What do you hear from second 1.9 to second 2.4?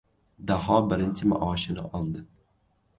oldi.